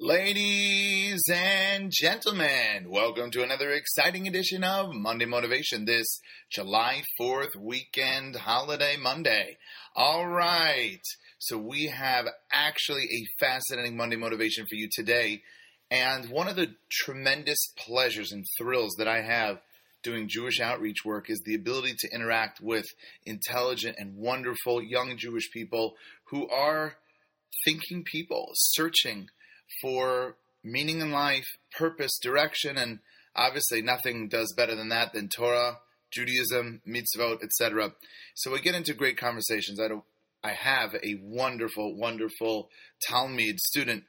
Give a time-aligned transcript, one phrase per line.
[0.00, 6.20] Ladies and gentlemen, welcome to another exciting edition of Monday Motivation this
[6.52, 9.58] July 4th weekend holiday Monday.
[9.96, 11.00] All right,
[11.40, 15.42] so we have actually a fascinating Monday Motivation for you today.
[15.90, 19.58] And one of the tremendous pleasures and thrills that I have
[20.04, 22.86] doing Jewish outreach work is the ability to interact with
[23.26, 25.96] intelligent and wonderful young Jewish people
[26.30, 26.98] who are
[27.64, 29.28] thinking people, searching
[29.80, 33.00] for meaning in life, purpose, direction, and
[33.34, 35.78] obviously nothing does better than that than Torah,
[36.10, 37.92] Judaism, mitzvot, etc.
[38.34, 39.80] So we get into great conversations.
[39.80, 40.04] I, don't
[40.42, 42.70] I have a wonderful, wonderful
[43.06, 44.04] Talmud student,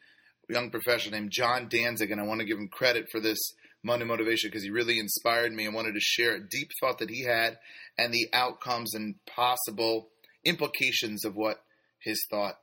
[0.47, 3.39] young professional named John Danzig, and I want to give him credit for this
[3.83, 7.09] Monday motivation because he really inspired me and wanted to share a deep thought that
[7.09, 7.57] he had
[7.97, 10.09] and the outcomes and possible
[10.43, 11.63] implications of what
[11.99, 12.59] his thought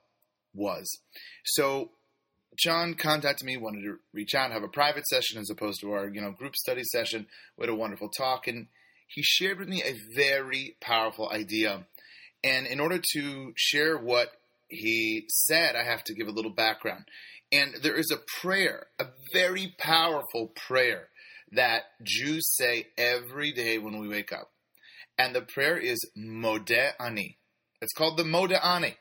[0.54, 1.00] was.
[1.44, 1.90] So
[2.58, 5.92] John contacted me, wanted to reach out and have a private session as opposed to
[5.92, 7.26] our, you know, group study session.
[7.56, 8.68] We had a wonderful talk, and
[9.08, 11.86] he shared with me a very powerful idea.
[12.42, 14.32] And in order to share what
[14.68, 17.04] he said, I have to give a little background.
[17.52, 21.08] And there is a prayer, a very powerful prayer
[21.52, 24.50] that Jews say every day when we wake up.
[25.18, 27.38] And the prayer is Modeh Ani.
[27.80, 28.96] It's called the Modeh Ani,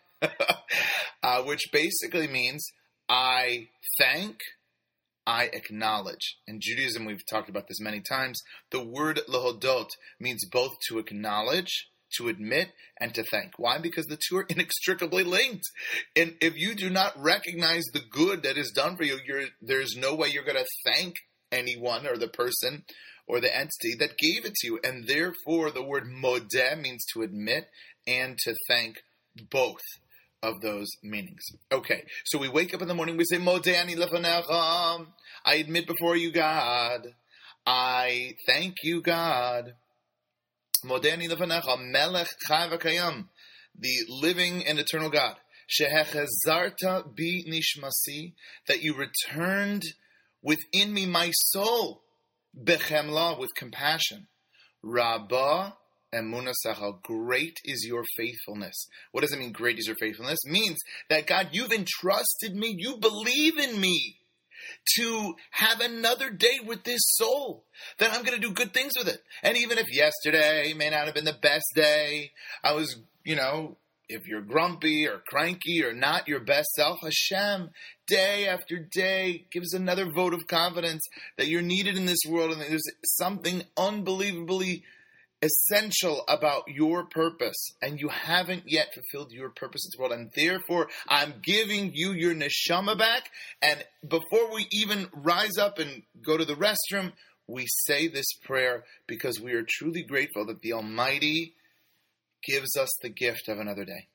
[1.24, 2.66] uh, which basically means
[3.08, 3.68] I
[4.00, 4.40] thank,
[5.28, 6.38] I acknowledge.
[6.48, 8.42] In Judaism, we've talked about this many times.
[8.72, 9.90] The word lahodot
[10.20, 13.54] means both to acknowledge, to admit, and to thank.
[13.58, 13.78] Why?
[13.78, 15.66] Because the two are inextricably linked.
[16.16, 19.20] And if you do not recognize the good that is done for you,
[19.62, 21.16] there's no way you're going to thank
[21.52, 22.84] anyone or the person
[23.28, 24.80] or the entity that gave it to you.
[24.84, 27.68] And therefore, the word modeh means to admit
[28.08, 28.98] and to thank
[29.50, 29.82] both
[30.46, 31.44] of those meanings.
[31.72, 35.08] Okay, so we wake up in the morning, we say, Modani lefanecha.
[35.46, 37.08] I admit before you, God.
[37.66, 39.74] I thank you, God.
[40.86, 42.70] Modani lefanecha, melech chai
[43.78, 45.36] the living and eternal God.
[45.68, 48.34] Shehechazarta bi nishmasi,
[48.68, 49.84] that you returned
[50.44, 52.04] within me my soul,
[52.56, 54.28] bechemla, with compassion.
[54.84, 55.72] Rabbah
[56.16, 58.88] Emunasacha, great is your faithfulness.
[59.12, 60.40] What does it mean, great is your faithfulness?
[60.46, 60.78] It means
[61.10, 64.18] that God, you've entrusted me, you believe in me
[64.96, 67.66] to have another day with this soul,
[68.00, 69.22] that I'm going to do good things with it.
[69.44, 72.32] And even if yesterday may not have been the best day,
[72.64, 73.78] I was, you know,
[74.08, 77.72] if you're grumpy or cranky or not your best self, Hashem,
[78.08, 81.02] day after day, gives another vote of confidence
[81.38, 84.84] that you're needed in this world and there's something unbelievably
[85.42, 90.32] essential about your purpose and you haven't yet fulfilled your purpose in this world and
[90.36, 93.30] therefore I'm giving you your neshama back
[93.62, 97.12] and before we even rise up and go to the restroom
[97.48, 101.54] we say this prayer because we are truly grateful that the Almighty
[102.44, 104.08] gives us the gift of another day.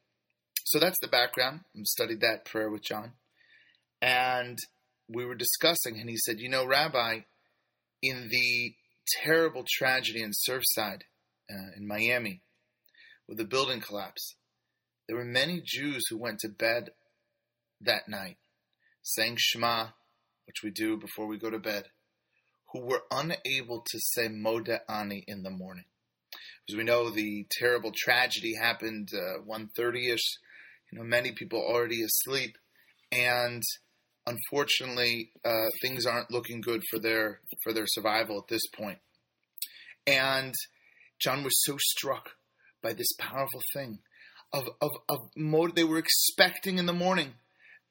[0.64, 1.60] So that's the background.
[1.76, 3.12] I studied that prayer with John.
[4.02, 4.58] And
[5.08, 7.20] we were discussing, and he said, You know, Rabbi,
[8.02, 8.75] in the
[9.22, 11.03] terrible tragedy in Surfside,
[11.50, 12.43] uh, in Miami
[13.28, 14.34] with the building collapse.
[15.06, 16.91] There were many Jews who went to bed
[17.81, 18.37] that night
[19.03, 19.88] saying Shema,
[20.47, 21.87] which we do before we go to bed,
[22.72, 25.84] who were unable to say Modeh Ani in the morning.
[26.69, 30.19] As we know, the terrible tragedy happened uh, 1.30ish.
[30.93, 32.56] You know, many people already asleep,
[33.10, 33.62] and
[34.26, 38.98] unfortunately, uh, things aren't looking good for their for their survival at this point.
[40.06, 40.54] And
[41.20, 42.31] John was so struck
[42.82, 43.98] by this powerful thing
[44.53, 47.34] of, of, of more they were expecting in the morning.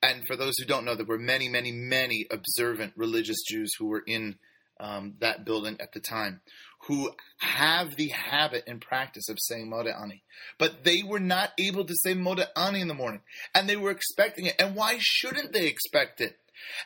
[0.02, 3.88] And for those who don't know, there were many, many, many observant religious Jews who
[3.88, 4.36] were in
[4.80, 6.42] um, that building at the time
[6.88, 10.24] who have the habit and practice of saying Modeh Ani.
[10.58, 13.22] But they were not able to say Modeh Ani in the morning.
[13.54, 14.56] And they were expecting it.
[14.58, 16.38] And why shouldn't they expect it?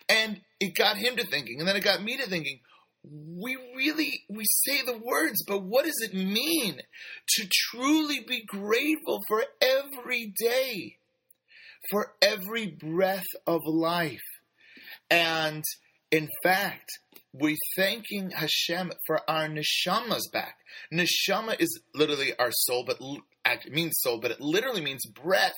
[0.10, 1.60] And it got him to thinking.
[1.60, 2.60] And then it got me to thinking,
[3.06, 6.80] we really we say the words but what does it mean
[7.28, 10.96] to truly be grateful for every day
[11.92, 14.22] for every breath of life
[15.12, 15.64] and
[16.12, 17.00] in fact
[17.34, 20.58] we're thanking Hashem for our neshamas back.
[20.94, 23.00] Neshama is literally our soul, but
[23.46, 25.58] it means soul, but it literally means breath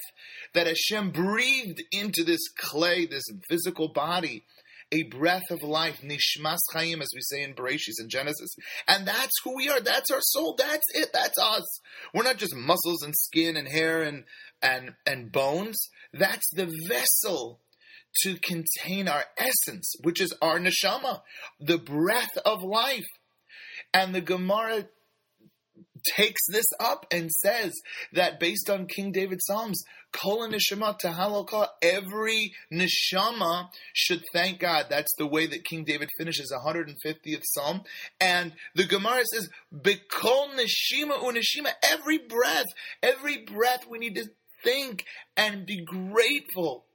[0.53, 4.45] that Hashem breathed into this clay, this physical body,
[4.91, 8.55] a breath of life, nishmas chayim, as we say in Bereshis in Genesis.
[8.87, 9.81] And that's who we are.
[9.81, 10.55] That's our soul.
[10.57, 11.11] That's it.
[11.11, 11.81] That's us.
[12.13, 14.23] We're not just muscles and skin and hair and
[14.61, 15.77] and and bones.
[16.13, 17.59] That's the vessel
[18.23, 21.21] to contain our essence, which is our neshama,
[21.59, 23.05] the breath of life.
[23.93, 24.87] And the Gemara
[26.15, 27.73] takes this up and says
[28.13, 34.85] that based on King David's Psalms, Kol neshama tahaloka, every neshama should thank God.
[34.89, 37.81] That's the way that King David finishes 150th Psalm.
[38.19, 42.67] And the Gemara says, Bekol neshima uneshima, every breath,
[43.03, 44.25] every breath we need to
[44.63, 46.85] think and be grateful.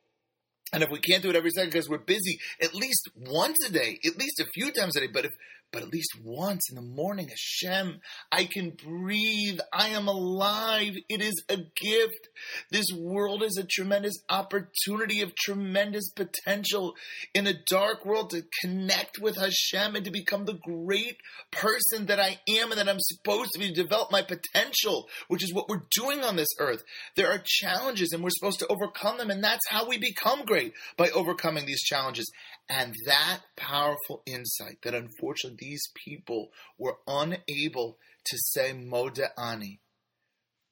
[0.73, 3.73] And if we can't do it every second because we're busy, at least once a
[3.73, 5.09] day, at least a few times a day.
[5.13, 5.33] But if
[5.73, 8.01] but at least once in the morning, Hashem,
[8.33, 9.61] I can breathe.
[9.73, 10.95] I am alive.
[11.09, 12.29] It is a gift.
[12.71, 16.95] This world is a tremendous opportunity of tremendous potential
[17.35, 21.19] in a dark world to connect with Hashem and to become the great
[21.53, 25.45] person that I am and that I'm supposed to be to develop my potential, which
[25.45, 26.83] is what we're doing on this earth.
[27.15, 30.60] There are challenges and we're supposed to overcome them, and that's how we become great
[30.97, 32.31] by overcoming these challenges.
[32.69, 39.79] And that powerful insight that unfortunately these people were unable to say Moda'ani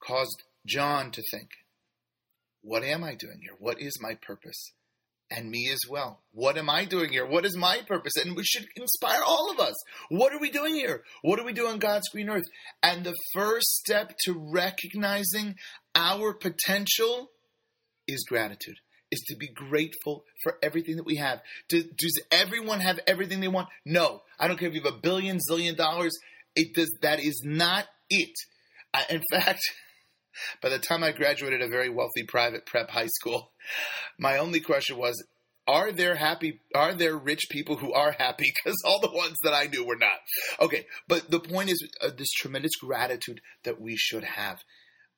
[0.00, 1.49] caused John to think,
[2.62, 3.55] What am I doing here?
[3.58, 4.73] What is my purpose?
[5.31, 6.23] And me as well.
[6.32, 7.26] What am I doing here?
[7.26, 8.17] What is my purpose?
[8.17, 9.75] And we should inspire all of us.
[10.08, 11.02] What are we doing here?
[11.20, 12.46] What do we do on God's green earth?
[12.82, 15.56] And the first step to recognizing
[15.94, 17.31] our potential
[18.06, 18.76] is gratitude
[19.10, 21.40] is to be grateful for everything that we have.
[21.69, 23.69] Does, does everyone have everything they want?
[23.84, 24.22] No.
[24.38, 26.16] I don't care if you have a billion, zillion dollars.
[26.55, 26.90] It does.
[27.02, 28.34] That is not it.
[29.10, 29.60] In fact,
[30.62, 33.52] by the time I graduated a very wealthy private prep high school,
[34.19, 35.22] my only question was,
[35.69, 39.52] are there happy are there rich people who are happy because all the ones that
[39.52, 40.19] i knew were not
[40.60, 44.58] okay but the point is uh, this tremendous gratitude that we should have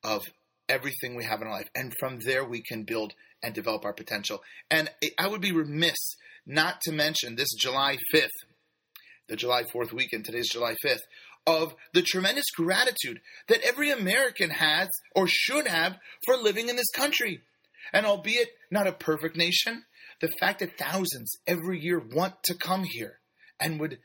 [0.03, 0.27] of
[0.71, 3.13] everything we have in our life and from there we can build
[3.43, 4.41] and develop our potential.
[4.71, 4.89] And
[5.19, 5.99] I would be remiss
[6.47, 8.29] not to mention this July 5th,
[9.29, 11.01] the July 4th weekend, today's July 5th,
[11.47, 16.91] of the tremendous gratitude that every American has or should have for living in this
[16.95, 17.41] country.
[17.93, 19.85] And albeit not a perfect nation,
[20.21, 23.19] the fact that thousands every year want to come here
[23.59, 23.99] and would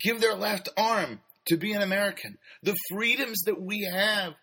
[0.00, 4.34] give their left arm to be an American, the freedoms that we have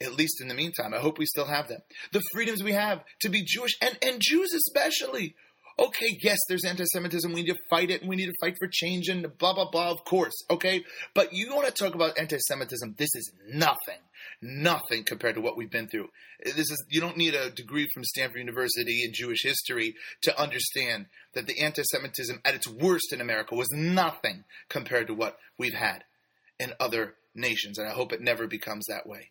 [0.00, 0.94] at least in the meantime.
[0.94, 1.80] I hope we still have them.
[2.12, 5.34] The freedoms we have to be Jewish and, and Jews especially.
[5.78, 7.32] Okay, yes, there's anti Semitism.
[7.32, 9.70] We need to fight it and we need to fight for change and blah, blah,
[9.70, 10.34] blah, of course.
[10.50, 12.96] Okay, but you want to talk about anti Semitism.
[12.98, 14.00] This is nothing,
[14.42, 16.08] nothing compared to what we've been through.
[16.44, 21.06] This is, you don't need a degree from Stanford University in Jewish history to understand
[21.34, 25.72] that the anti Semitism at its worst in America was nothing compared to what we've
[25.72, 26.04] had
[26.58, 27.78] in other nations.
[27.78, 29.30] And I hope it never becomes that way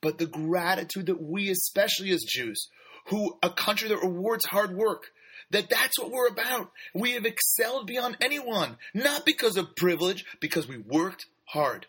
[0.00, 2.68] but the gratitude that we, especially as Jews,
[3.06, 5.10] who a country that rewards hard work,
[5.50, 6.70] that that's what we're about.
[6.94, 11.86] We have excelled beyond anyone, not because of privilege, because we worked hard.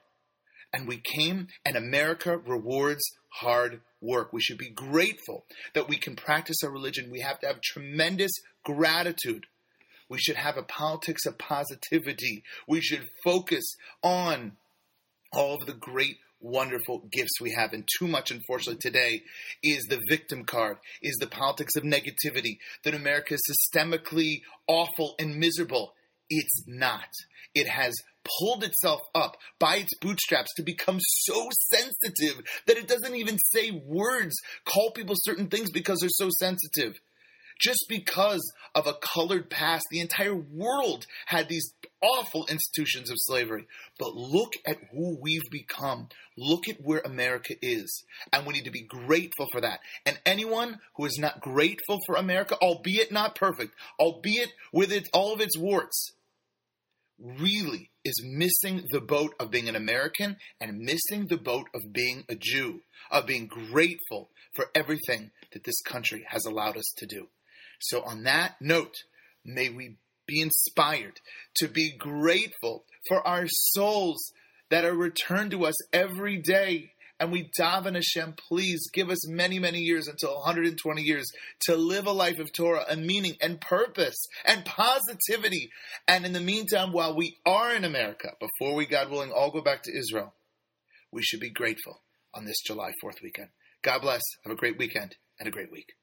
[0.72, 4.32] And we came, and America rewards hard work.
[4.32, 7.12] We should be grateful that we can practice our religion.
[7.12, 8.32] We have to have tremendous
[8.64, 9.46] gratitude.
[10.08, 12.44] We should have a politics of positivity.
[12.68, 14.54] We should focus on
[15.34, 17.74] all of the great wonderful gifts we have.
[17.74, 19.22] And too much, unfortunately, today
[19.64, 25.36] is the victim card, is the politics of negativity, that America is systemically awful and
[25.36, 25.94] miserable.
[26.30, 27.10] It's not.
[27.56, 27.94] It has
[28.40, 33.72] pulled itself up by its bootstraps to become so sensitive that it doesn't even say
[33.72, 34.36] words,
[34.66, 36.94] call people certain things because they're so sensitive
[37.60, 38.42] just because
[38.74, 39.86] of a colored past.
[39.92, 43.68] The entire world had these awful institutions of slavery.
[44.00, 46.08] But look at who we've become.
[46.38, 48.04] Look at where America is.
[48.32, 49.80] And we need to be grateful for that.
[50.06, 55.34] And anyone who is not grateful for America, albeit not perfect, albeit with it, all
[55.34, 56.14] of its warts,
[57.20, 62.24] really is missing the boat of being an American and missing the boat of being
[62.30, 67.28] a Jew, of being grateful for everything that this country has allowed us to do.
[67.80, 68.96] So, on that note,
[69.46, 71.20] may we be inspired
[71.56, 74.32] to be grateful for our souls
[74.70, 76.92] that are returned to us every day.
[77.20, 81.30] And we daven Hashem, please give us many, many years until 120 years
[81.62, 85.70] to live a life of Torah and meaning and purpose and positivity.
[86.08, 89.62] And in the meantime, while we are in America, before we, God willing, all go
[89.62, 90.34] back to Israel,
[91.12, 92.02] we should be grateful
[92.34, 93.50] on this July 4th weekend.
[93.82, 94.22] God bless.
[94.46, 95.99] Have a great weekend and a great week.